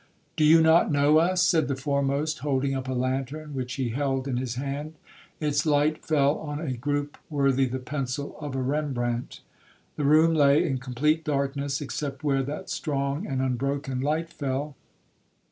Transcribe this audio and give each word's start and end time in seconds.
'Do 0.35 0.43
you 0.43 0.63
not 0.63 0.91
know 0.91 1.19
us?' 1.19 1.43
said 1.43 1.67
the 1.67 1.75
foremost, 1.75 2.39
holding 2.39 2.73
up 2.73 2.87
a 2.89 2.93
lantern 2.93 3.53
which 3.53 3.75
he 3.75 3.89
held 3.89 4.27
in 4.27 4.37
his 4.37 4.55
hand. 4.55 4.95
Its 5.39 5.63
light 5.63 6.03
fell 6.03 6.39
on 6.39 6.59
a 6.59 6.73
groupe 6.73 7.19
worthy 7.29 7.67
the 7.67 7.77
pencil 7.77 8.35
of 8.39 8.55
a 8.55 8.61
Rembrandt. 8.63 9.41
The 9.97 10.03
room 10.05 10.33
lay 10.33 10.65
in 10.67 10.79
complete 10.79 11.23
darkness, 11.23 11.81
except 11.81 12.23
where 12.23 12.41
that 12.41 12.67
strong 12.71 13.27
and 13.27 13.43
unbroken 13.43 13.99
light 14.01 14.31
fell. 14.31 14.75